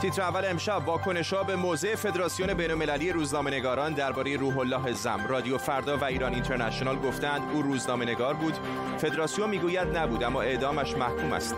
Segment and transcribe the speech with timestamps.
[0.00, 5.96] تیتر اول امشب واکنش به موضع فدراسیون بین‌المللی روزنامه‌نگاران درباره روح الله زم رادیو فردا
[5.96, 8.54] و ایران اینترنشنال گفتند او روزنامه‌نگار بود.
[8.98, 11.56] فدراسیون می‌گوید نبود اما اعدامش محکوم است.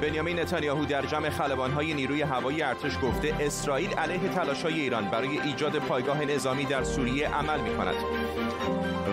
[0.00, 5.78] بنیامین نتانیاهو در جمع خلبانهای نیروی هوایی ارتش گفته اسرائیل علیه تلاش‌های ایران برای ایجاد
[5.78, 7.94] پایگاه نظامی در سوریه عمل می‌کند.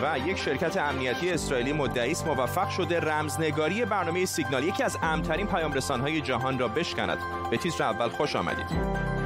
[0.03, 5.47] و یک شرکت امنیتی اسرائیلی مدعی است موفق شده رمزنگاری برنامه سیگنال یکی از امترین
[5.47, 7.17] پیام رسانهای جهان را بشکند.
[7.51, 9.20] به تیتر اول خوش آمدید.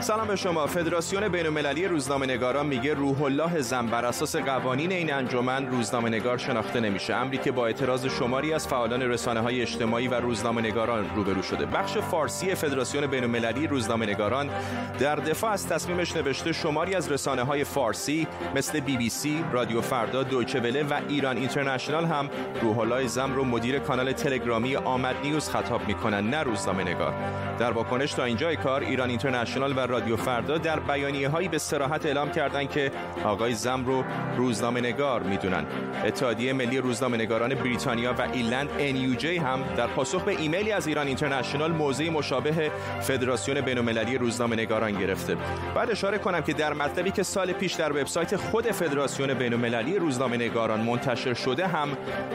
[0.00, 0.66] سلام به شما.
[0.66, 6.80] فدراسیون بین المللی روزنامه‌نگاران میگه روح الله زن بر اساس قوانین این انجمن روزنامه‌نگار شناخته
[6.80, 7.14] نمیشه.
[7.14, 11.66] امری که با اعتراض شماری از فعالان رسانه های اجتماعی و روزنامه‌نگاران روبرو شده.
[11.66, 14.50] بخش فارسی فدراسیون بین المللی روزنامه‌نگاران
[14.98, 19.80] در دفاع از تصمیمش نوشته شماری از رسانه های فارسی مثل بی بی سی، رادیو
[19.80, 22.30] فردا، دویچه وله و ایران اینترنشنال هم
[22.62, 27.14] روح الله زم رو مدیر کانال تلگرامی آمد نیوز خطاب می‌کنن نه روزنامه‌نگار.
[27.58, 32.06] در واکنش تا اینجای کار ایران اینترنشنال و رادیو فردا در بیانیه هایی به صراحت
[32.06, 32.90] اعلام کردند که
[33.24, 34.04] آقای زم رو
[34.36, 35.66] روزنامه نگار می‌دونن.
[36.04, 41.06] اتحادیه ملی روزنامه نگاران بریتانیا و ایرلند NUJ هم در پاسخ به ایمیلی از ایران
[41.06, 42.70] اینترنشنال موضع مشابه
[43.00, 45.36] فدراسیون بین‌المللی روزنامه نگاران گرفته.
[45.74, 50.36] بعد اشاره کنم که در مطلبی که سال پیش در وبسایت خود فدراسیون بین‌المللی روزنامه
[50.36, 51.88] نگاران منتشر شده هم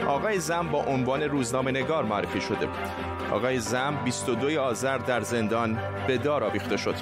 [0.08, 2.68] آقای زم با عنوان روزنامه نگار معرفی شده.
[3.32, 6.94] آقای زم 22 آذر در زندان به دار آویخته شد.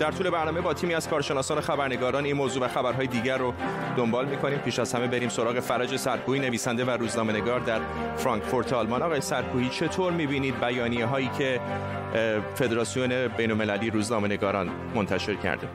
[0.00, 3.54] در طول برنامه با تیمی از کارشناسان خبرنگاران این موضوع و خبرهای دیگر رو
[3.96, 4.58] دنبال می‌کنیم.
[4.58, 7.80] پیش از همه بریم سراغ فرج سرکوهی نویسنده و روزنامه‌نگار در
[8.16, 9.02] فرانکفورت آلمان.
[9.02, 11.60] آقای سرکوهی چطور می‌بینید بیانیه هایی که
[12.54, 15.66] فدراسیون بین المللی روزنامه‌نگاران منتشر کرده؟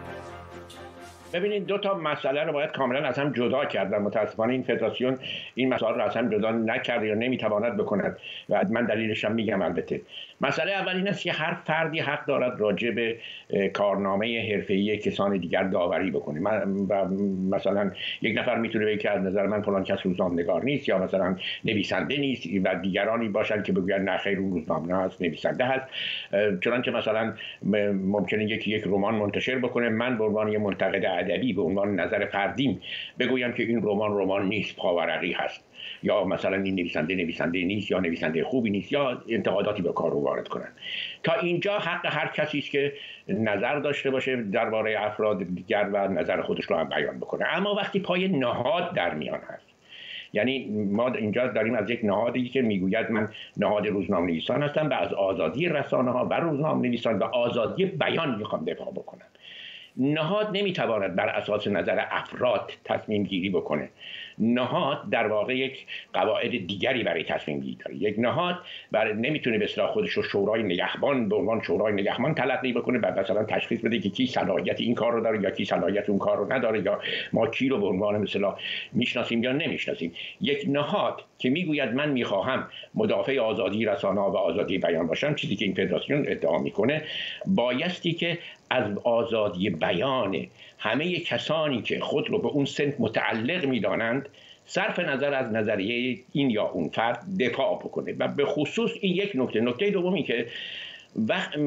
[1.34, 5.18] ببینید دو تا مسئله رو باید کاملا از هم جدا کرد و متاسفانه این فدراسیون
[5.56, 8.18] این مسائل رو از هم جدا نکرده یا نمی‌تواند بکند.
[8.50, 10.02] و من دلیلش هم میگم البته.
[10.42, 13.18] مسئله اول این است که هر فردی حق دارد راجع به
[13.74, 16.40] کارنامه حرفه‌ای کسان دیگر داوری بکنه.
[16.90, 17.06] و
[17.56, 17.92] مثلا
[18.22, 21.36] یک نفر می‌تونه بگه که از نظر من فلان کس روزنامه‌نگار نیست یا مثلا
[21.66, 25.88] نویسنده نیست و دیگرانی باشن که بگوین نه خیر اون روزنامه هست نویسنده هست.
[26.62, 27.34] چنانچه مثلا
[27.94, 29.90] ممکنه یکی یک رمان منتشر بکنه.
[29.90, 32.82] من به عنوان منتقد ادبی به عنوان نظر فردیم
[33.20, 35.71] بگویم که این رمان رمان نیست پاورقی هست.
[36.04, 40.22] یا مثلا این نویسنده نویسنده نیست یا نویسنده خوبی نیست یا انتقاداتی به کار رو
[40.22, 40.72] وارد کنن.
[41.24, 42.94] تا اینجا حق هر کسی است که
[43.28, 47.46] نظر داشته باشه درباره افراد دیگر و نظر خودش رو هم بیان بکنه.
[47.48, 49.66] اما وقتی پای نهاد در میان هست
[50.34, 54.94] یعنی ما اینجا داریم از یک نهادی که می‌گوید من نهاد روزنامه نویسان هستم و
[54.94, 59.26] از آزادی رسانه ها و روزنامه نویسان و آزادی بیان می‌خوام دفاع بکنم.
[59.98, 63.90] نهاد نمی‌تواند بر اساس نظر افراد تصمیم گیری بکنه.
[64.40, 67.96] نهاد در واقع یک قواعد دیگری برای تصمیم گیری داره.
[67.96, 68.58] یک نهاد
[68.92, 73.20] برای نمی‌تونه به اصطلاح خودش رو شورای نگهبان به عنوان شورای نگهبان تلقی بکنه و
[73.20, 76.38] مثلا تشخیص بده که کی صلاحیت این کار رو داره یا کی صلاحیت اون کار
[76.38, 77.00] رو نداره یا
[77.34, 78.56] ما کی رو به عنوان مثلا
[78.94, 80.14] می‌شناسیم یا نمی‌شناسیم.
[80.42, 85.66] یک نهاد که می‌گوید من می‌خواهم مدافع آزادی رسانه و آزادی بیان باشم چیزی که
[85.66, 87.04] این فدراسیون ادعا می‌کنه
[87.48, 88.38] بایستی که
[88.72, 90.48] از آزادی بیان
[90.80, 94.30] همه کسانی که خود رو به اون سنت متعلق می‌دانند
[94.66, 98.16] صرف نظر از نظریه این یا اون فرد دفاع بکنه.
[98.20, 99.62] و به خصوص این یک نکته.
[99.62, 100.48] نکته دومی که
[101.16, 101.58] وقت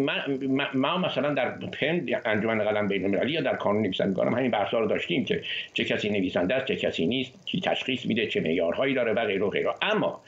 [0.74, 4.86] ما مثلا در پن انجمن قلم بین المللی یا در کانون نویسندگانم همین بحثا رو
[4.86, 5.42] داشتیم که
[5.74, 9.44] چه کسی نویسنده است چه کسی نیست کی تشخیص میده چه معیارهایی داره و غیره
[9.44, 9.74] و غیره.
[9.82, 10.20] اما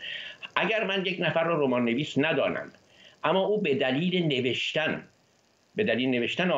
[0.56, 2.72] اگر من یک نفر رو رمان نویس ندانم
[3.24, 5.04] اما او به دلیل نوشتن
[5.76, 6.52] به دلیل نوشتن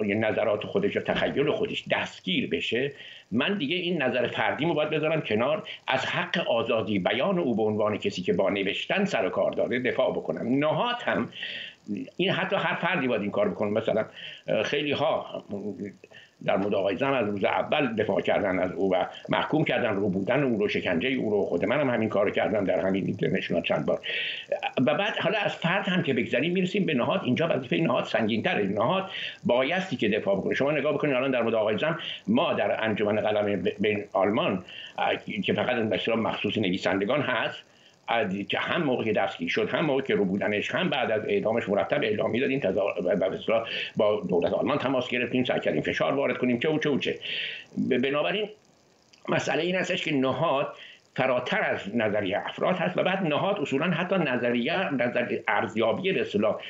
[0.00, 2.92] نظرات خودش و تخیل خودش دستگیر بشه
[3.30, 5.68] من دیگه این نظر فردیمو باید بذارم کنار.
[5.86, 9.80] از حق آزادی بیان او به عنوان کسی که با نوشتن سر و کار داره
[9.80, 10.58] دفاع بکنم.
[10.58, 11.28] نهات هم
[12.16, 13.70] این حتی هر فردی باید این کار بکنه.
[13.70, 14.06] مثلا
[14.64, 15.44] خیلی ها
[16.46, 20.08] در مورد آقای زم از روز اول دفاع کردن از او و محکوم کردن رو
[20.08, 23.62] بودن او رو شکنجه او رو خود منم هم همین کارو کردم در همین اینترنشنال
[23.62, 24.00] چند بار.
[24.86, 27.20] و بعد حالا از فرد هم که بگذریم می‌رسیم به نهاد.
[27.24, 28.04] اینجا وظیفه نهاد
[28.44, 29.10] تره نهاد
[29.44, 30.54] بایستی که دفاع بکنه.
[30.54, 34.64] شما نگاه بکنید الان در مورد آقای زم ما در انجمن قلم بین آلمان
[35.44, 37.64] که فقط به مخصوص نویسندگان هست
[38.48, 42.02] که هم موقع دستگیر شد هم موقع که رو بودنش هم بعد از اعدامش مرتب
[42.02, 42.60] اعلام می‌دادیم
[43.96, 47.18] با دولت آلمان تماس گرفتیم سعی کردیم فشار وارد کنیم چه و چه و چه.
[47.88, 48.48] بنابراین
[49.28, 50.76] مسئله این هستش که نهاد
[51.16, 56.60] فراتر از نظریه افراد هست و بعد نهاد اصولا حتی نظریه نظر ارزیابی به اصطلاح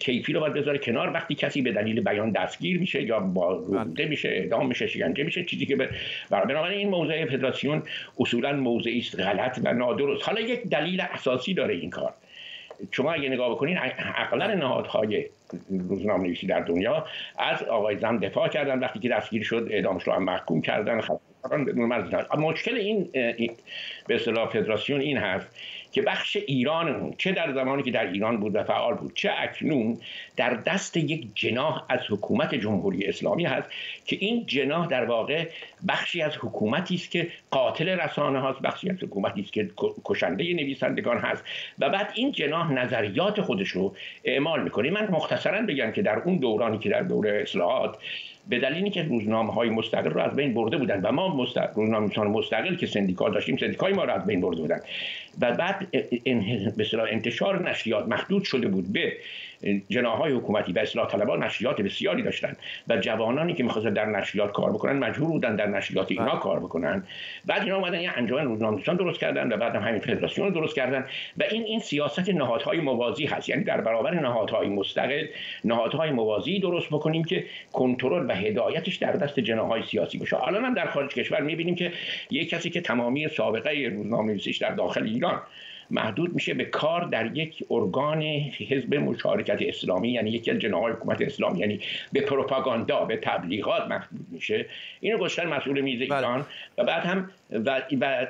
[0.00, 1.12] کیفی رو باید بذاره کنار.
[1.12, 5.66] وقتی کسی به دلیل بیان دستگیر میشه یا بازده میشه اعدام میشه شکنجه میشه چیزی
[5.66, 5.88] که به
[6.30, 7.82] بنابراین این موضع فدراسیون
[8.20, 10.28] اصولا موضعی است غلط و نادرست.
[10.28, 12.14] حالا یک دلیل اساسی داره این کار.
[12.90, 13.78] شما اگه نگاه بکنین
[14.16, 15.26] اقلا نهادهای
[15.88, 17.06] روزنامه نویسی در دنیا
[17.38, 18.78] از آقای زم دفاع کردن.
[18.78, 21.00] وقتی که دستگیر شد اعدامش رو هم محکوم کردن
[22.38, 23.08] مشکل این
[24.06, 25.48] به اصطلاح فدراسیون این هست
[25.96, 29.98] که بخش ایران چه در زمانی که در ایران بود و فعال بود چه اکنون
[30.36, 33.68] در دست یک جناح از حکومت جمهوری اسلامی هست
[34.04, 35.48] که این جناح در واقع
[35.88, 39.70] بخشی از حکومتی است که قاتل رسانه هاست بخشی از حکومتی است که
[40.04, 41.44] کشنده نویسندگان هست
[41.78, 43.94] و بعد این جناح نظریات خودش رو
[44.24, 44.90] اعمال می‌کنه.
[44.90, 47.96] من مختصرا بگم که در اون دورانی که در دوره اصلاحات
[48.48, 52.08] به دلیلی که روزنامه های مستقل رو از بین برده بودن و ما مستقل روزنامه
[52.24, 54.80] مستقل که سندیکا داشتیم سندیکای ما رو از بین برده بودن.
[55.40, 55.90] و بعد
[56.76, 59.12] به انتشار نشریات محدود شده بود به
[59.88, 62.56] جناهای حکومتی و اصلاح طلبان نشریات بسیاری داشتن
[62.88, 66.40] و جوانانی که می‌خواستن در نشریات کار بکنن مجبور بودن در نشریات اینا بله.
[66.40, 67.04] کار بکنن.
[67.46, 71.04] بعد اینا اومدن یه انجمن روزنامه‌نویسان درست کردن و بعد هم همین فدراسیون درست کردن
[71.38, 73.48] و این این سیاست نهادهای موازی هست.
[73.48, 75.26] یعنی در برابر نهادهای مستقل
[75.64, 80.44] نهادهای موازی درست بکنیم که کنترل و هدایتش در دست جناهای سیاسی باشه.
[80.48, 81.92] الان هم در خارج کشور می‌بینیم که
[82.30, 85.42] یک کسی که تمامی سابقه روزنامه‌نویسیش در داخل ایران
[85.90, 88.22] محدود میشه به کار در یک ارگان
[88.68, 91.80] حزب مشارکت اسلامی یعنی یکی از جناهای حکومت اسلامی یعنی
[92.12, 94.66] به پروپاگاندا به تبلیغات محدود میشه.
[95.00, 96.16] اینو گذاشتن مسئول میز بله.
[96.16, 96.46] ایران.
[96.78, 98.26] و بعد هم و, و,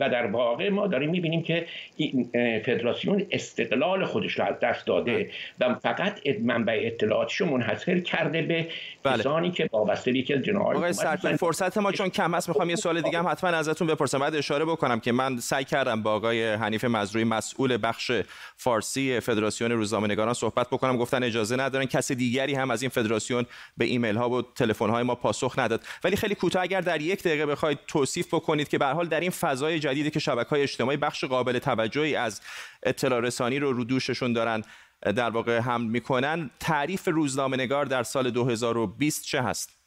[0.00, 1.66] و در واقع ما داریم می‌بینیم که
[1.96, 2.30] این
[2.66, 5.30] فدراسیون استقلال خودش رو از دست داده
[5.60, 8.66] و فقط منبع اطلاعاتش رو منحصر کرده به
[9.02, 9.18] بله.
[9.18, 10.92] کسانی که وابسته به یکی از جناهای
[11.36, 14.18] فرصت ما چون کم هست می‌خوام یه سوال دیگه هم حتما ازتون بپرسم.
[14.18, 18.12] بعد اشاره بکنم که من سعی کردم با آقای حنیف مزروی مسئول بخش
[18.56, 23.46] فارسی فدراسیون روزنامه‌نگاران صحبت بکنم گفتن اجازه ندارن کسی دیگری هم از این فدراسیون
[23.76, 27.22] به ایمیل ها و تلفن های ما پاسخ نداد ولی خیلی کوتاه اگر در یک
[27.22, 30.96] دقیقه بخواید توصیف بکنید که به حال در این فضای جدیدی که شبکه های اجتماعی
[30.96, 32.40] بخش قابل توجهی از
[32.82, 34.62] اطلاع رسانی رو رو دوششون دارن
[35.02, 39.84] در واقع حمل می‌کنن تعریف روزنامه نگار در سال 2020 چه هست؟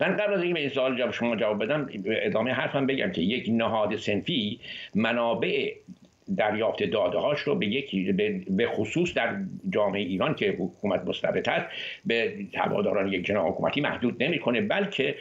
[0.00, 3.46] من قبل از اینکه به این سوال شما جواب بدم ادامه حرفم بگم که یک
[3.48, 4.60] نهاد سنفی
[4.94, 5.74] منابع
[6.36, 8.12] دریافت داده هاش رو به یکی
[8.50, 9.36] به خصوص در
[9.70, 11.66] جامعه ایران که حکومت مستبد هست
[12.06, 15.14] به هواداران یک جناح حکومتی محدود نمی‌کنه بلکه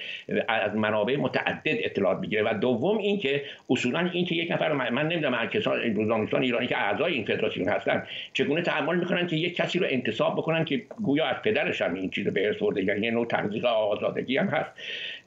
[0.48, 2.44] از منابع متعدد اطلاعات می‌گیره.
[2.44, 7.26] و دوم اینکه اصولا اینکه یک نفر من نمی‌دونم کسان روزنامه‌نویسان ایرانی که اعضای این
[7.26, 8.04] فدراسیون هستن
[8.34, 12.10] چگونه تحمل می‌کنن که یک کسی رو انتصاب بکنن که گویا از پدرش هم این
[12.10, 14.72] چیز به ارث برده یعنی نوع تزریق آزادگی هم هست.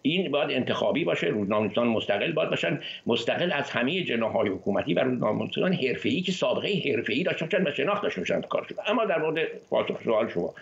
[0.03, 5.73] این باید انتخابی باشه روزنامه‌نویسان مستقل باید باشن مستقل از همه جناح‌های حکومتی و روزنامه‌نویسان
[5.73, 9.39] حرفه‌ای که سابقه حرفه‌ای داشتن باشن و شناخت داشته باشن کار اما در مورد
[9.71, 10.55] پاسخ سوال شما.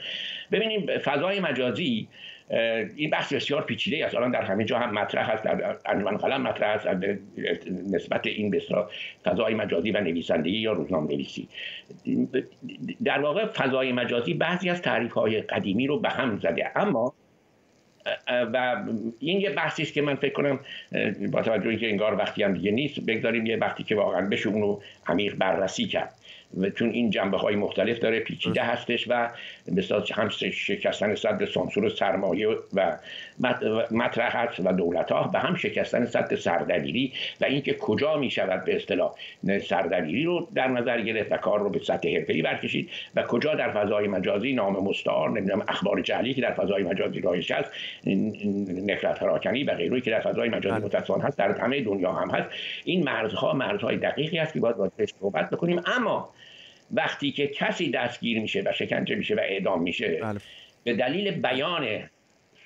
[0.52, 2.08] ببینیم فضای مجازی
[2.96, 4.14] این بحث بسیار پیچیده است.
[4.14, 6.87] الان در همه جا هم مطرح است در انجمن قلم مطرح است
[7.93, 8.62] نسبت این به
[9.25, 11.26] فضای مجازی و نویسندگی یا روزنامه
[13.05, 16.73] در واقع فضای مجازی بعضی از تعریف های قدیمی رو به هم زده.
[16.76, 17.14] اما
[18.53, 18.77] و
[19.19, 20.61] این یه بحثی است که من فکر کنم
[21.31, 24.81] با توجه که انگار وقتی هم دیگه نیست بگذاریم یه وقتی که واقعا بشه اونو
[25.06, 26.15] عمیق بررسی کرد.
[26.75, 29.28] چون این جنبه های مختلف داره پیچیده هستش و
[29.73, 32.97] مثلا هم شکستن صد سانسور سرمایه و
[33.90, 38.64] مطرح هست و دولت ها به هم شکستن صد سردبیری و اینکه کجا می شود
[38.64, 39.14] به اصطلاح
[39.69, 43.73] سردبیری رو در نظر گرفت و کار رو به سطح حرفه‌ای برکشید و کجا در
[43.73, 47.71] فضای مجازی نام مستعار نمی‌دونم اخبار جعلی که در فضای مجازی رایج هست
[48.87, 50.85] نفرت پراکنی و غیره که در فضای مجازی بله.
[50.85, 52.50] متصان هست در همه دنیا هم هست.
[52.85, 55.81] این مرزها مرزهای دقیقی است که باید راجعش صحبت بکنیم.
[55.87, 56.31] اما
[56.90, 60.40] وقتی که کسی دستگیر میشه و شکنجه میشه و اعدام میشه بله.
[60.85, 62.09] به دلیل بیان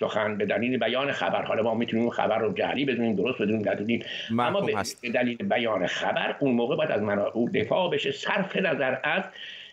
[0.01, 4.05] سخن به دلیل بیان خبر حالا ما می‌تونیم خبر رو جعلی بدونیم درست بدونیم ندونیم
[4.31, 4.75] اما به,
[5.15, 7.25] دلیل بیان خبر اون موقع باید از من
[7.55, 9.23] دفاع بشه صرف نظر از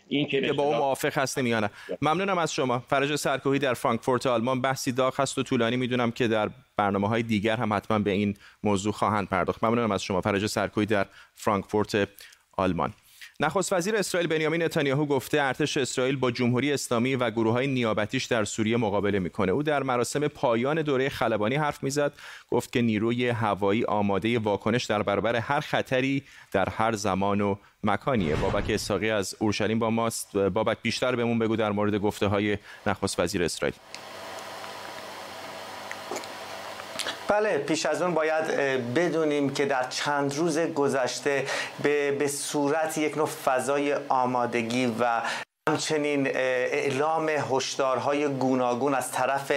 [0.08, 1.70] این که با اون موافق هستیم یا نه.
[2.02, 2.78] ممنونم از شما.
[2.78, 5.76] فرج سرکوهی در فرانکفورت آلمان بحثی داغ هست و طولانی.
[5.76, 9.64] می‌دونم که در برنامه های دیگر هم حتما به این موضوع خواهند پرداخت.
[9.64, 12.08] ممنونم از شما فرج سرکوهی در فرانکفورت
[12.56, 12.92] آلمان.
[13.42, 18.24] نخست وزیر اسرائیل بنیامین نتانیاهو گفته ارتش اسرائیل با جمهوری اسلامی و گروه های نیابتیش
[18.24, 19.52] در سوریه مقابله می‌کنه.
[19.52, 22.12] او در مراسم پایان دوره خلبانی حرف می‌زد
[22.50, 28.36] گفت که نیروی هوایی آماده واکنش در برابر هر خطری در هر زمان و مکانیه.
[28.36, 30.36] بابک اساقی از اورشلیم با ماست.
[30.36, 33.74] بابک بیشتر بهمون بگو در مورد گفته های نخست وزیر اسرائیل.
[37.30, 38.44] بله پیش از اون باید
[38.94, 41.44] بدونیم که در چند روز گذشته
[41.82, 45.22] به, به صورت یک نوع فضای آمادگی و
[45.68, 49.52] همچنین اعلام هشدارهای گوناگون از طرف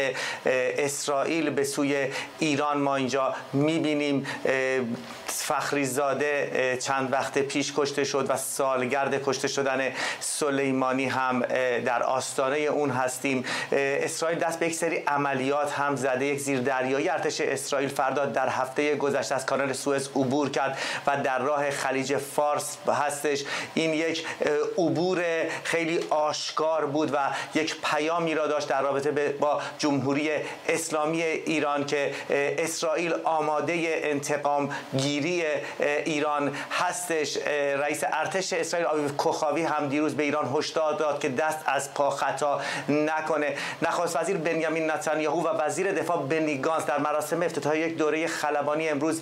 [0.45, 2.07] اسرائیل به سوی
[2.39, 4.27] ایران ما اینجا می‌بینیم.
[5.41, 11.39] فخریزاده چند وقت پیش کشته شد و سالگرد کشته شدن سلیمانی هم
[11.85, 13.45] در آستانه اون هستیم.
[13.71, 18.95] اسرائیل دست به یک سری عملیات هم زده یک زیردریایی ارتش اسرائیل فردا در هفته
[18.95, 23.43] گذشته از کانال سوئز عبور کرد و در راه خلیج فارس هستش.
[23.73, 24.25] این یک
[24.77, 25.23] عبور
[25.63, 27.17] خیلی آشکار بود و
[27.55, 30.29] یک پیامی را داشت در رابطه با جمهوری
[30.67, 35.22] اسلامی ایران که اسرائیل آماده انتقام گیری
[36.05, 37.37] ایران هستش.
[37.77, 42.09] رئیس ارتش اسرائیل آویو کوخاوی هم دیروز به ایران هشدار داد که دست از پا
[42.09, 43.55] خطا نکنه.
[43.81, 48.89] نخست وزیر بنیامین نتانیاهو و وزیر دفاع بنی گانس در مراسم افتتاحیه یک دوره خلبانی
[48.89, 49.21] امروز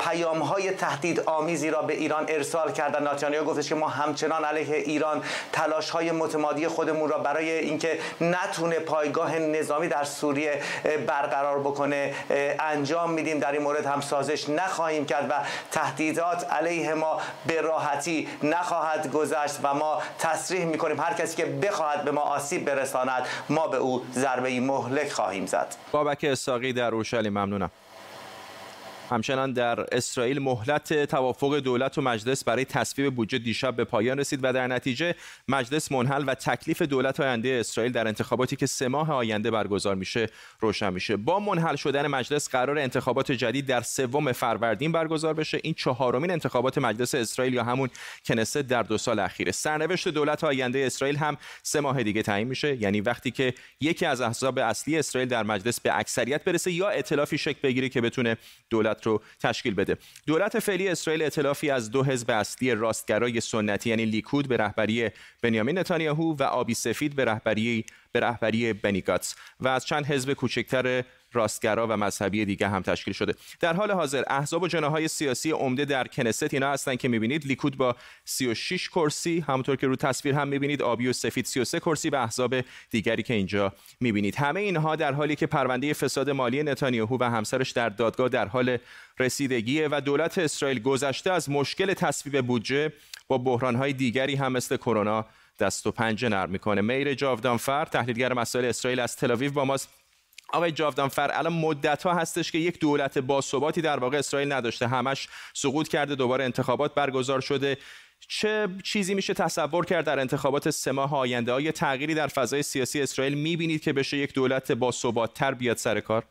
[0.00, 4.76] پیام های تهدید آمیزی را به ایران ارسال کردن نتانیاهو گفتش که ما همچنان علیه
[4.76, 10.60] ایران تلاش های متمادی خودمون را برای اینکه نتونه پایگاه نظامی در سوریه
[11.06, 12.14] برقرار بکنه
[12.60, 13.38] انجام میدیم.
[13.38, 15.34] در این مورد هم سازش نخواهیم کرد و
[15.70, 21.00] تهدیدات علیه ما به راحتی نخواهد گذشت و ما تصریح می‌کنیم.
[21.00, 25.74] هر کسی که بخواهد به ما آسیب برساند ما به او ضربه مهلک خواهیم زد.
[25.92, 27.70] بابک اساقی در اورشلیم ممنونم.
[29.10, 34.40] همچنان در اسرائیل مهلت توافق دولت و مجلس برای تصویب بودجه دیشب به پایان رسید
[34.42, 35.14] و در نتیجه
[35.48, 40.26] مجلس منحل و تکلیف دولت آینده اسرائیل در انتخاباتی که سه ماه آینده برگزار میشه
[40.60, 41.16] روشن میشه.
[41.16, 45.60] با منحل شدن مجلس قرار انتخابات جدید در سوم فروردین برگزار بشه.
[45.62, 47.88] این چهارمین انتخابات مجلس اسرائیل یا همون
[48.24, 49.52] کنست در دو سال اخیره.
[49.52, 52.82] سرنوشت دولت آینده اسرائیل هم سه ماه دیگه تعیین میشه.
[52.82, 57.38] یعنی وقتی که یکی از احزاب اصلی اسرائیل در مجلس به اکثریت برسه یا ائتلافی
[57.38, 58.36] شکل بگیره که بتونه
[58.70, 59.96] دولت رو تشکیل بده.
[60.26, 65.10] دولت فعلی اسرائیل ائتلافی از دو حزب اصلی راستگرای سنتی یعنی لیکود به رهبری
[65.42, 71.04] بنیامین نتانیاهو و آبی سفید به رهبری به رهبری بنیگاتس و از چند حزب کوچکتر
[71.32, 73.34] راستگرا و مذهبی دیگه هم تشکیل شده.
[73.60, 77.76] در حال حاضر احزاب و جناهای سیاسی عمده در کنست اینا هستن که می‌بینید لیکود
[77.76, 82.16] با 36 کرسی همونطور که رو تصویر هم می‌بینید آبی و سفید 33 کرسی و
[82.16, 82.54] احزاب
[82.90, 84.36] دیگری که اینجا می‌بینید.
[84.36, 88.78] همه اینها در حالی که پرونده فساد مالی نتانیاهو و همسرش در دادگاه در حال
[89.18, 92.92] رسیدگیه و دولت اسرائیل گذشته از مشکل تصویب بودجه
[93.28, 95.26] با بحرانهای دیگری هم مثل کرونا
[95.58, 96.80] دست و پنجه نرم می‌کنه.
[96.80, 99.99] میر جاودانفر تحلیلگر مسائل اسرائیل از تل با ماست.
[100.52, 104.88] آقای جاودانفر الان مدت ها هستش که یک دولت باثباتی در واقع اسرائیل نداشته.
[104.88, 107.76] همش سقوط کرده دوباره انتخابات برگزار شده.
[108.28, 113.02] چه چیزی میشه تصور کرد در انتخابات سه ماه آینده؟ های تغییری در فضای سیاسی
[113.02, 114.72] اسرائیل می‌بینید که بشه یک دولت
[115.34, 116.24] تر بیاد سر کار؟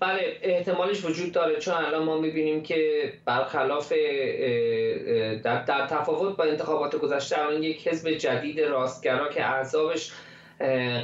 [0.00, 1.58] بله احتمالش وجود داره.
[1.58, 3.92] چون الان ما می‌بینیم که برخلاف
[5.42, 10.12] در, در تفاوت با انتخابات گذشته الان یک حزب جدید راستگرا که اعضابش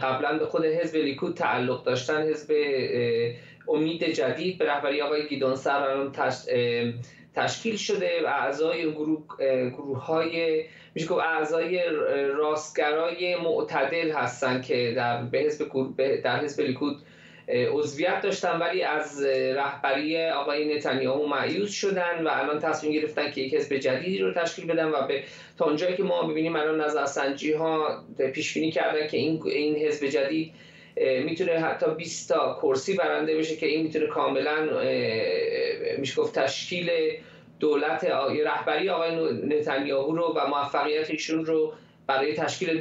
[0.03, 2.55] قبلا به خود حزب لیکود تعلق داشتن حزب
[3.69, 6.09] امید جدید به رهبری آقای گیدون سر
[7.35, 9.25] تشکیل شده و اعضای گروه,
[9.71, 11.81] گروه های میشه گفت اعضای
[12.37, 15.65] راستگرای معتدل هستن که در به حزب
[16.25, 16.97] در حزب لیکود
[17.49, 19.23] عضویت داشتن ولی از
[19.57, 24.67] رهبری آقای نتانیاهو معیوز شدن و الان تصمیم گرفتن که یک حزب جدیدی رو تشکیل
[24.67, 25.23] بدن و به
[25.59, 30.07] تا اونجایی که ما ببینیم الان نظرسنجی ها پیش بینی کردن که این این حزب
[30.07, 30.53] جدید
[31.25, 34.69] می‌تونه حتی 20 تا کرسی برنده بشه که این می‌تونه کاملا
[35.99, 36.91] میشه گفت تشکیل
[37.61, 38.05] دولت
[38.45, 41.73] رهبری آقای نتانیاهو رو و موفقیت ایشون رو
[42.17, 42.81] برای تشکیل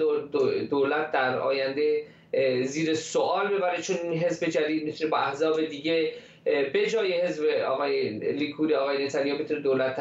[0.70, 2.04] دولت در آینده
[2.64, 6.12] زیر سوال ببره چون این حزب جدید می‌تونه با احزاب دیگه
[6.44, 9.96] به جای حزب آقای لیکود آقای نتانیاهو بتونه دولت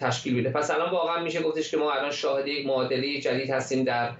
[0.00, 0.50] تشکیل بده.
[0.50, 4.10] پس الان واقعا میشه گفتش که ما الان شاهد یک معادله جدید هستیم در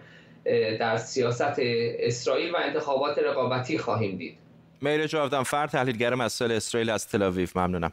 [0.81, 1.55] در سیاست
[1.99, 4.35] اسرائیل و انتخابات رقابتی خواهیم دید.
[4.83, 7.93] میر جاودان فر تحلیلگر مسائل اسرائیل از تل ممنونم.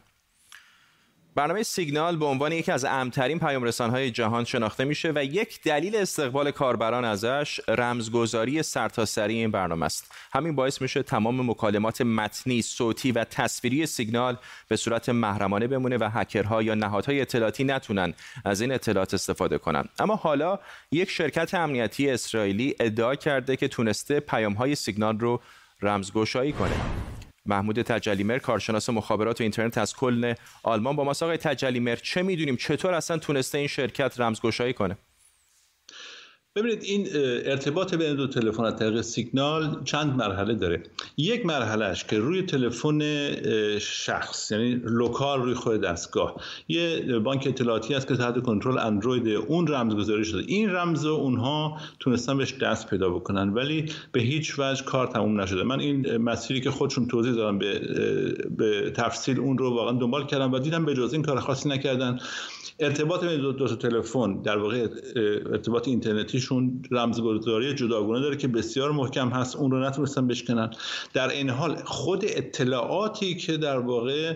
[1.36, 6.52] برنامه سیگنال به عنوان یکی از امترین پیامرسانهای جهان شناخته میشه و یک دلیل استقبال
[6.52, 10.12] کاربران ازش رمزگذاری سرتاسری این برنامه است.
[10.34, 16.10] همین باعث میشه تمام مکالمات متنی صوتی و تصویری سیگنال به صورت محرمانه بمونه و
[16.14, 18.14] هکرها یا نهادهای اطلاعاتی نتونن
[18.46, 19.84] از این اطلاعات استفاده کنن.
[20.00, 20.60] اما حالا
[20.92, 25.42] یک شرکت امنیتی اسرائیلی ادعا کرده که تونسته پیامهای سیگنال رو
[25.82, 26.76] رمزگشایی کنه.
[27.46, 30.96] محمود تجلیمر کارشناس مخابرات و اینترنت از کلن آلمان.
[30.96, 34.98] با ما آقای تجلیمر چه می‌دونیم؟ چطور اصلا تونسته این شرکت رمزگشایی کنه؟
[36.56, 37.08] ببینید این
[37.46, 40.84] ارتباط بین دو تلفن از طریق سیگنال چند مرحله داره.
[41.18, 43.02] یک مرحلهش که روی تلفن
[43.80, 46.36] شخص یعنی لوکال روی خود دستگاه.
[46.68, 50.44] یه بانک اطلاعاتی است که تحت کنترل اندروید اون رمز گذاری شده.
[50.48, 55.64] این رمز اونها تونستن بهش دست پیدا بکنن ولی به هیچ وجه کار تموم نشده.
[55.64, 57.80] من این مسیری که خودشون توضیح دادم به,
[58.58, 62.20] به تفصیل اون رو واقعا دنبال کردم و دیدم به جز این کار خاصی نکردن.
[62.80, 64.88] ارتباط بین دو, دو تلفن در واقع
[65.52, 65.88] ارتباط
[66.50, 69.56] اینترنتیشون رمزگذاری جداگانه داره که بسیار محکم هست.
[69.56, 70.72] اون رو نتونستن بشکنن.
[71.14, 74.36] در این حال خود اطلاعاتی که در واقع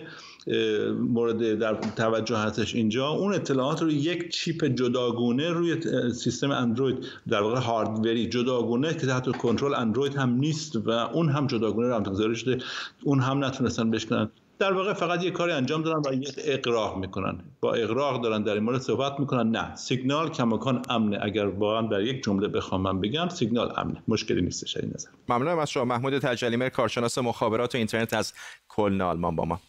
[1.00, 5.76] مورد در توجه هستش اینجا اون اطلاعات رو یک چیپ جداگونه روی
[6.12, 6.98] سیستم اندروید
[7.28, 12.36] در واقع هاردوری جداگونه که تحت کنترل اندروید هم نیست و اون هم جداگونه رمزگذاری
[12.36, 12.58] شده
[13.04, 14.30] اون هم نتونستن بشکنن.
[14.58, 17.38] در واقع فقط یه کاری انجام دارن و یه اقراق می‌کنن.
[17.60, 19.50] با اقراق دارن در این مورد صحبت می‌کنن.
[19.50, 24.42] نه سیگنال کماکان امنه اگر واقعا در یک جمله بخوام من بگم سیگنال امنه مشکلی
[24.42, 25.08] نیستش این نظر.
[25.28, 25.84] ممنونم از شما.
[25.84, 28.32] محمود تجلیمر کارشناس مخابرات و اینترنت از
[28.68, 29.60] کلن آلمان با ما.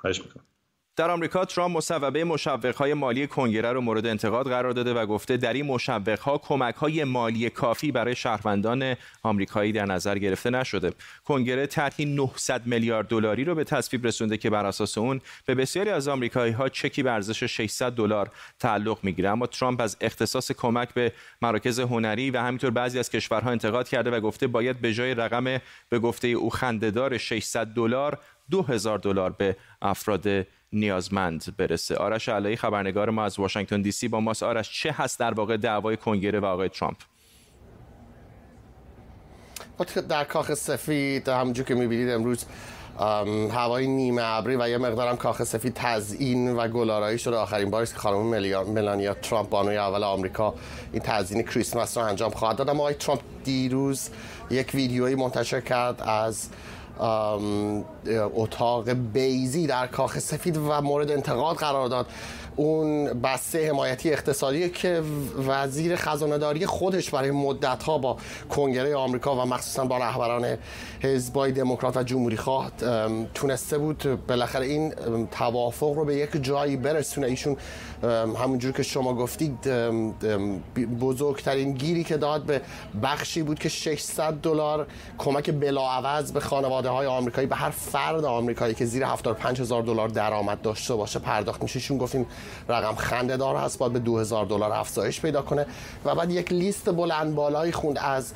[0.00, 0.44] خواهش می‌کنم.
[0.98, 5.52] در آمریکا ترامپ مصوبه های مالی کنگره رو مورد انتقاد قرار داده و گفته در
[5.52, 5.78] این
[6.42, 10.92] کمک های مالی کافی برای شهروندان آمریکایی در نظر گرفته نشده.
[11.24, 15.90] کنگره طرحی 900 میلیارد دلاری رو به تصویب رسونده که بر اساس اون به بسیاری
[15.90, 21.12] از ها چکی به ارزش 600 دلار تعلق می‌گیره اما ترامپ از اختصاص کمک به
[21.42, 25.44] مراکز هنری و همینطور بعضی از کشورها انتقاد کرده و گفته باید به جای رقم
[25.88, 28.18] به گفته او خندهدار 600 دلار
[28.50, 30.26] 2000 دلار به افراد
[30.72, 31.96] نیازمند برسه.
[31.96, 34.42] آرش علایی خبرنگار ما از واشنگتن دی سی با ماست.
[34.42, 36.96] آرش چه هست در واقع دعوای کنگره و آقای ترامپ؟
[40.08, 42.44] در کاخ سفید همونجور که می‌بینید امروز
[43.50, 47.94] هوای نیمه ابری و یه مقدارم کاخ سفید تزیین و گلارایی شده آخرین باری که
[47.94, 48.26] خانم
[48.72, 50.54] ملانیا ترامپ بانوی اول آمریکا
[50.92, 52.68] این تزیین کریسمس رو انجام خواهد داد.
[52.68, 54.10] اما آقای ترامپ دیروز
[54.50, 56.48] یک ویدیویی منتشر کرد از
[58.36, 62.06] اتاق بیزی در کاخ سفید و مورد انتقاد قرار داد.
[62.58, 65.02] اون بسته حمایتی اقتصادی که
[65.48, 68.16] وزیر خزانهداری خودش برای مدت ها با
[68.50, 70.58] کنگره آمریکا و مخصوصا با رهبران
[71.00, 72.70] حزبای دموکرات و جمهوری خواه
[73.34, 74.94] تونسته بود بالاخره این
[75.30, 77.26] توافق رو به یک جایی برسونه.
[77.26, 77.56] ایشون
[78.42, 79.68] همونجور که شما گفتید
[81.00, 82.60] بزرگترین گیری که داد به
[83.02, 84.86] بخشی بود که 600 دلار
[85.18, 90.08] کمک بلاعوض به خانواده های آمریکایی به هر فرد آمریکایی که زیر 75 هزار دلار
[90.08, 91.76] درآمد داشته باشه پرداخت میشه.
[91.76, 92.26] ایشون گفتیم
[92.68, 95.66] رقم خنده دار هست باید به 2000 دلار افزایش پیدا کنه.
[96.04, 98.32] و بعد یک لیست بلند بالایی خوند از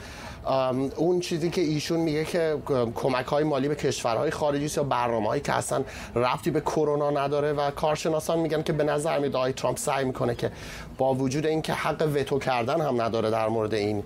[0.97, 2.57] اون چیزی که ایشون میگه که
[2.95, 7.53] کمک های مالی به کشورهای خارجی یا برنامه هایی که اصلا ربطی به کرونا نداره
[7.53, 10.51] و کارشناسان میگن که به نظر میاد آقای ترامپ سعی می‌کنه که
[10.99, 14.03] با وجود اینکه حق وتو کردن هم نداره در مورد این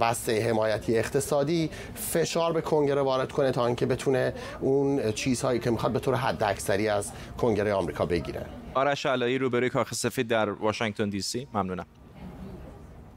[0.00, 5.92] بسته حمایتی اقتصادی فشار به کنگره وارد کنه تا اینکه بتونه اون چیزهایی که می‌خواد
[5.92, 8.46] به طور حد اکثری از کنگره آمریکا بگیره.
[8.74, 11.48] آرش علایی روبروی کاخ سفید در واشنگتن دی سی.
[11.54, 11.86] ممنونم.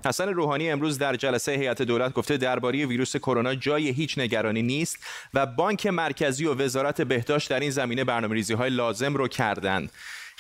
[0.08, 4.98] حسن روحانی امروز در جلسه هیئت دولت گفته درباره ویروس کرونا جای هیچ نگرانی نیست
[5.34, 9.92] و بانک مرکزی و وزارت بهداشت در این زمینه برنامه‌ریزی های لازم رو کردند.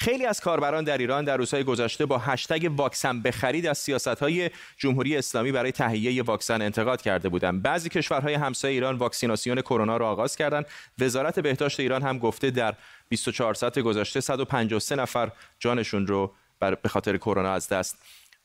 [0.01, 3.89] خیلی از کاربران در ایران در روزهای گذشته با هشتگ واکسن بخرید از
[4.21, 7.61] های جمهوری اسلامی برای تهیه واکسن انتقاد کرده بودند.
[7.61, 10.65] بعضی کشورهای همسایه ایران واکسیناسیون کرونا را آغاز کردند.
[10.99, 12.73] وزارت بهداشت ایران هم گفته در
[13.09, 17.97] 24 ساعت گذشته 153 نفر جانشون رو به خاطر کرونا از دست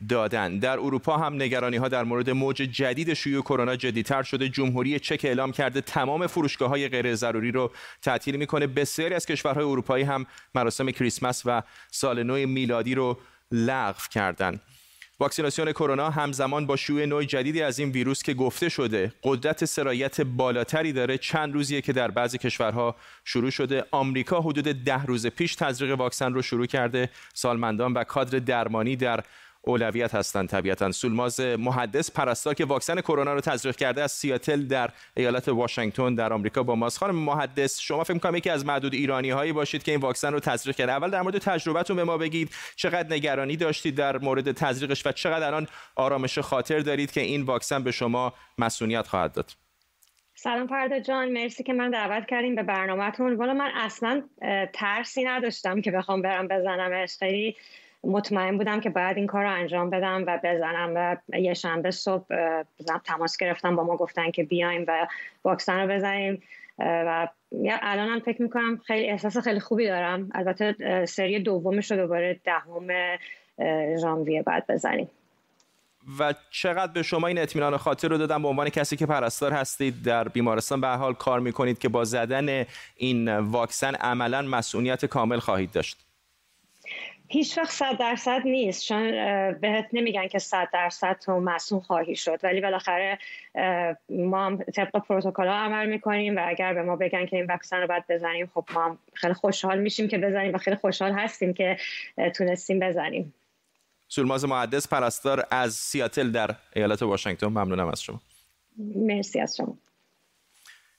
[0.08, 0.58] دادن.
[0.58, 4.48] در اروپا هم نگرانی ها در مورد موج جدید شیوع کرونا جدیتر شده.
[4.48, 7.70] جمهوری چک اعلام کرده تمام فروشگاه های غیر ضروری رو
[8.02, 8.66] تعطیل می‌کنه.
[8.66, 13.18] بسیاری از کشورهای اروپایی هم مراسم کریسمس و سال نو میلادی رو
[13.52, 14.60] لغو کردند
[15.20, 20.20] واکسیناسیون کرونا همزمان با شیوع نوع جدیدی از این ویروس که گفته شده قدرت سرایت
[20.20, 21.18] بالاتری داره.
[21.18, 23.84] چند روزیه که در بعضی کشورها شروع شده.
[23.90, 27.10] آمریکا حدود ده روز پیش تزریق واکسن رو شروع کرده.
[27.34, 29.24] سالمندان و کادر درمانی در
[29.66, 30.92] اولویت هستند طبیعتا.
[30.92, 36.32] سولماز محدث پرستار که واکسن کرونا رو تزریق کرده از سیاتل در ایالت واشنگتن در
[36.32, 36.98] آمریکا با ماست.
[36.98, 40.40] خانم محدث شما فکر کنم یکی از معدود ایرانی هایی باشید که این واکسن رو
[40.40, 40.92] تزریق کرده.
[40.92, 42.50] اول در مورد تجربتون به ما بگید.
[42.76, 47.84] چقدر نگرانی داشتید در مورد تزریقش و چقدر الان آرامش خاطر دارید که این واکسن
[47.84, 49.50] به شما مسئولیت خواهد داد؟
[50.34, 51.32] سلام فردا جان.
[51.32, 53.34] مرسی که من دعوت کردیم به برنامهتون.
[53.34, 54.22] والا من اصلا
[54.72, 57.56] ترسی نداشتم که بخوام برم بزنم خیلی
[58.04, 62.24] مطمئن بودم که باید این کار رو انجام بدم و بزنم و یه شنبه صبح
[63.04, 65.06] تماس گرفتم با ما گفتن که بیایم و
[65.44, 66.42] واکسن رو بزنیم.
[66.78, 67.28] و
[67.82, 70.30] الان هم فکر می‌کنم خیلی احساس خیلی خوبی دارم.
[70.34, 72.88] البته سری دومش رو دوباره دهم
[74.00, 75.10] ژانویه بعد بزنیم.
[76.18, 80.02] و چقدر به شما این اطمینان خاطر رو دادم؟ به عنوان کسی که پرستار هستید
[80.04, 82.64] در بیمارستان به حال کار می‌کنید که با زدن
[82.96, 86.05] این واکسن عملا مسئولیت کامل خواهید داشت.
[87.28, 88.84] هیچ وقت صد درصد نیست.
[88.84, 89.10] چون
[89.52, 92.40] بهت نمیگن که صد درصد تو مسئول خواهی شد.
[92.42, 93.18] ولی بالاخره
[94.08, 97.86] ما هم طبق پروتکل عمل می‌کنیم و اگر به ما بگن که این واکسن رو
[97.86, 101.76] باید بزنیم خب ما هم خیلی خوشحال میشیم که بزنیم و خیلی خوشحال هستیم که
[102.34, 103.34] تونستیم بزنیم.
[104.08, 107.46] سولماز معدس پرستار از سیاتل در ایالت واشنگتن.
[107.46, 108.20] ممنونم از شما.
[108.96, 109.78] مرسی از شما.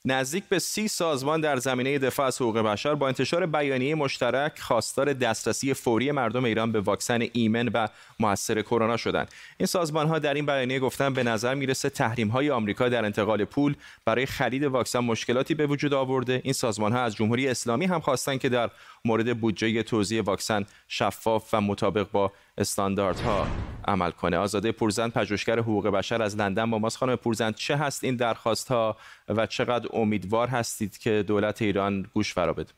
[0.04, 5.12] نزدیک به سی سازمان در زمینه دفاع از حقوق بشر با انتشار بیانیه مشترک خواستار
[5.12, 7.88] دسترسی فوری مردم ایران به واکسن ایمن و
[8.20, 9.30] موثر کرونا شدند.
[9.56, 13.44] این سازمان ها در این بیانیه گفتن به نظر می‌رسه تحریم های آمریکا در انتقال
[13.44, 16.40] پول برای خرید واکسن مشکلاتی به وجود آورده.
[16.44, 18.70] این سازمان ها از جمهوری اسلامی هم خواستن که در
[19.04, 23.46] مورد بودجه توزیع واکسن شفاف و مطابق با استانداردها
[23.84, 24.36] عمل کنه.
[24.36, 26.96] آزاده پورزند پژوهشگر حقوق بشر از لندن با ماست.
[26.96, 28.96] خانم پورزند چه هست این درخواست ها
[29.28, 32.72] و چقدر امیدوار هستید که دولت ایران گوش فرا بده؟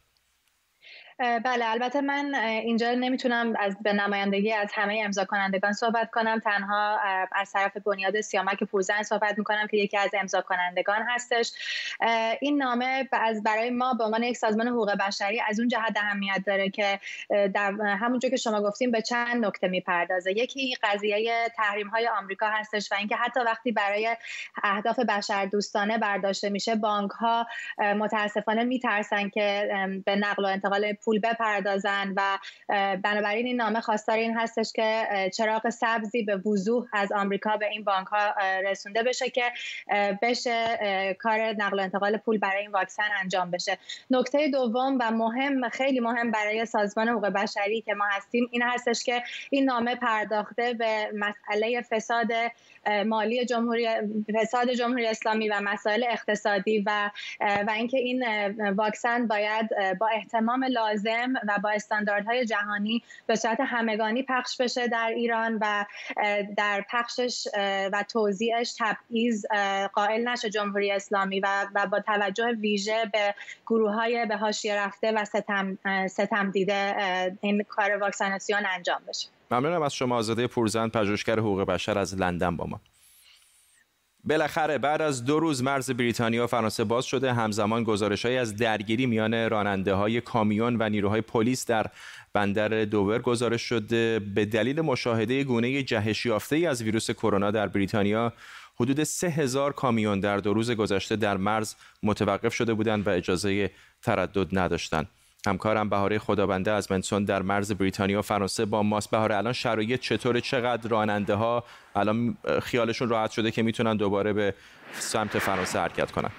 [1.21, 6.39] بله البته من اینجا نمی‌تونم از به نمایندگی از همه امضا کنندگان صحبت کنم.
[6.39, 6.99] تنها
[7.33, 11.53] از طرف بنیاد سیامک پورزن صحبت می‌کنم که یکی از امضا کنندگان هستش
[12.41, 16.43] این نامه از برای ما به عنوان یک سازمان حقوق بشری از اون جهت اهمیت
[16.47, 20.33] داره که در همونجور که شما گفتیم به چند نکته می‌پردازه.
[20.33, 24.17] یکی قضیه تحریم های آمریکا هستش و اینکه حتی وقتی برای
[24.63, 27.47] اهداف بشر دوستانه برداشته میشه بانک ها
[27.79, 29.69] متاسفانه میترسن که
[30.05, 32.39] به نقل و انتقال پول بپردازن و
[33.03, 37.85] بنابراین این نامه خواستار این هستش که چراغ سبزی به وضوح از آمریکا به این
[37.85, 39.43] بانک ها رسونده بشه که
[40.23, 40.79] بشه
[41.19, 43.79] کار نقل و انتقال پول برای این واکسن انجام بشه.
[44.11, 49.05] نکته دوم و مهم خیلی مهم برای سازمان حقوق بشری که ما هستیم این هستش
[49.05, 52.29] که این نامه پرداخته به مسئله فساد
[53.07, 53.89] مالی جمهوری
[54.35, 58.25] فساد جمهوری اسلامی و مسائل اقتصادی و و اینکه این
[58.71, 59.69] واکسن باید
[60.01, 60.90] با احتمام لازم
[61.49, 65.85] و با استانداردهای جهانی به صورت همگانی پخش بشه در ایران و
[66.57, 67.49] در پخشش
[67.93, 69.47] و توزیعش تبعیض
[69.93, 73.35] قائل نشه جمهوری اسلامی و, و با توجه ویژه به
[73.67, 76.95] گروه های به حاشیه رفته و ستم, ستم دیده
[77.41, 79.29] این کار واکسیناسیون انجام بشه.
[79.51, 82.81] ممنونم از شما آزاده پورزند پژوهشگر حقوق بشر از لندن با ما.
[84.25, 89.07] بالاخره بعد از دو روز مرز بریتانیا و فرانسه باز شده همزمان گزارش از درگیری
[89.07, 91.87] میان راننده های کامیون و نیروهای پلیس در
[92.33, 94.19] بندر دوور گزارش شده.
[94.19, 98.33] به دلیل مشاهده گونه جهش یافته ای از ویروس کرونا در بریتانیا
[98.81, 103.71] حدود سه هزار کامیون در دو روز گذشته در مرز متوقف شده بودند و اجازه
[104.03, 105.09] تردد نداشتند.
[105.47, 109.11] همکارم بهاره خدابنده از منسون در مرز بریتانیا و فرانسه با ماست.
[109.11, 111.65] بهاره الان شرایط چطور چقدر راننده ها
[111.97, 114.55] الان خیالشون راحت شده که می‌تونن دوباره به
[114.93, 116.31] سمت فرانسه حرکت کنن.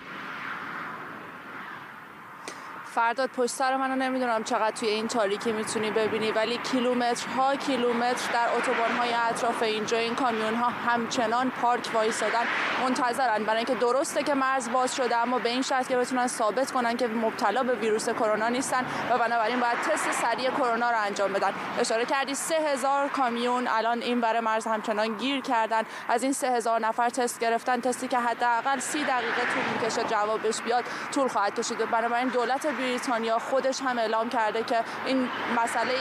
[2.96, 8.48] فرداد پشت سر منو نمی‌دونم چقدر توی این تاریکی می‌تونی ببینی ولی کیلومترها کیلومتر در
[8.58, 12.46] اتوبان های اطراف اینجا این کامیون ها همچنان پارک وایسادن.
[12.84, 13.44] منتظرن.
[13.44, 16.98] برای اینکه درسته که مرز باز شده اما به این شرط که بتونن ثابت کنن
[16.98, 21.54] که مبتلا به ویروس کرونا نیستن و بنابراین باید تست سریع کرونا رو انجام بدن.
[21.80, 25.84] اشاره کردی سه هزار کامیون الان این برای مرز همچنان گیر کردن.
[26.10, 30.62] از این سه هزار نفر تست گرفتن تستی که حداقل سی دقیقه طول می‌کشه جوابش
[30.62, 31.78] بیاد طول خواهد کشید.
[31.78, 35.30] بنابراین دولت بریتانیا خودش هم اعلام کرده که این
[35.64, 35.94] مسئله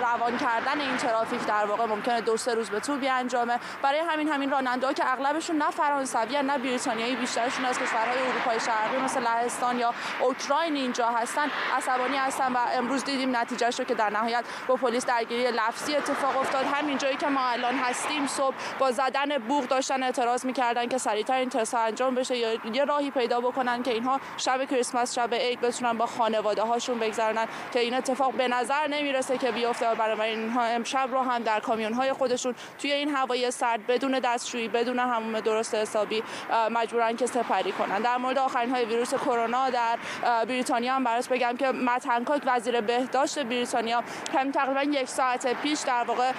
[0.00, 3.58] روان کردن این ترافیک در واقع ممکنه دو سه روز به طول بیانجامه.
[3.82, 8.96] برای همین همین راننده که اغلبشون نه فرانسوی نه بریتانیایی بیشترشون از کشورهای اروپای شرقی
[9.04, 14.10] مثل لهستان یا اوکراین اینجا هستن عصبانی هستن و امروز دیدیم نتیجه رو که در
[14.10, 16.64] نهایت با پلیس درگیری لفظی اتفاق افتاد.
[16.72, 21.34] همین جایی که ما الان هستیم صبح با زدن بوق داشتن اعتراض می‌کردن که سریعتر
[21.34, 25.60] این تست انجام بشه یا یه راهی پیدا بکنن که اینها شب کریسمس شب عید
[25.60, 30.64] بتونن با خانواده هاشون بگذرونن که این اتفاق به نظر نمی‌رسه که بیفته برای اینها
[30.64, 35.40] امشب رو هم در کامیون های خودشون توی این هوای سرد بدون دستشویی بدون هموم
[35.40, 36.22] درست حسابی
[36.70, 37.98] مجبورن که سپری کنن.
[37.98, 39.98] در مورد آخرین های ویروس کرونا در
[40.44, 44.02] بریتانیا هم براش بگم که مت هنکاک وزیر بهداشت بریتانیا
[44.34, 46.32] هم تقریبا یک ساعت پیش در واقع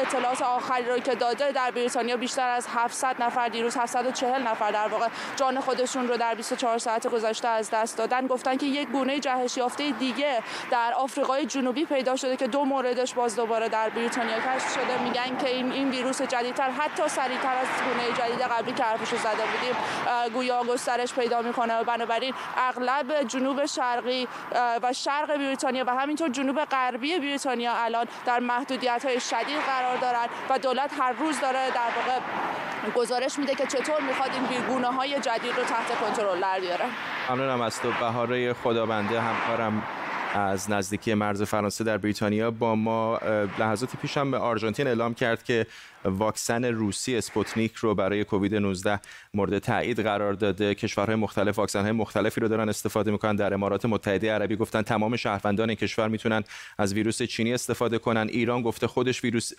[0.00, 4.88] اطلاعات آخری رو که داده در بریتانیا بیشتر از 700 نفر دیروز 740 نفر در
[4.88, 8.26] واقع جان خودشون رو در 24 ساعت گذشته از دست دادن.
[8.26, 12.64] گفتن که یک یک گونه جهش یافته دیگه در آفریقای جنوبی پیدا شده که دو
[12.64, 15.02] موردش باز دوباره در بریتانیا کشف شده.
[15.02, 19.42] میگن که این این ویروس جدیدتر حتی سریعتر از گونه جدید قبلی که حرفش زده
[19.42, 19.74] بودیم
[20.34, 21.80] گویا گسترش پیدا می‌کنه.
[21.80, 24.28] و بنابراین اغلب جنوب شرقی
[24.82, 30.28] و شرق بریتانیا و همینطور جنوب غربی بریتانیا الان در محدودیت های شدید قرار دارند
[30.50, 32.20] و دولت هر روز داره در واقع
[32.94, 36.84] گزارش میده که چطور می‌خواد این بیگونه های جدید رو تحت کنترل در بیاره.
[37.30, 39.82] ممنونم از تو بهاره خدابنده همکارم
[40.34, 43.18] از نزدیکی مرز فرانسه در بریتانیا با ما
[43.58, 45.66] لحظات پیش هم آرژانتین اعلام کرد که
[46.04, 49.00] واکسن روسی اسپوتنیک رو برای کووید 19
[49.34, 50.74] مورد تایید قرار داده.
[50.74, 53.36] کشورهای مختلف واکسن های مختلفی رو دارن استفاده می‌کنن.
[53.36, 56.44] در امارات متحده عربی گفتن تمام شهروندان این کشور می‌تونن
[56.78, 58.28] از ویروس چینی استفاده کنن.
[58.28, 59.52] ایران گفته خودش ویروس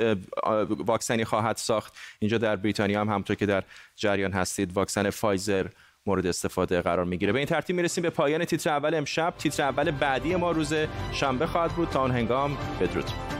[0.69, 1.97] واکسنی خواهد ساخت.
[2.19, 3.63] اینجا در بریتانیا هم همونطور که در
[3.95, 5.65] جریان هستید واکسن فایزر
[6.09, 7.31] مورد استفاده قرار می‌گیره.
[7.31, 9.33] به این ترتیب می‌رسیم به پایان تیتر اول امشب.
[9.37, 10.73] تیتر اول بعدی ما روز
[11.11, 11.89] شنبه خواهد بود.
[11.89, 13.38] تا آن هنگام بدرود.